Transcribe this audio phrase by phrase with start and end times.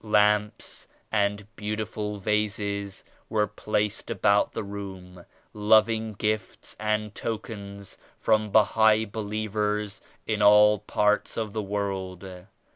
[0.03, 9.05] Lamps and beautiful vases were placed about the room, loving gifts and tokens from Bahai
[9.05, 12.25] believers in all parts of the world.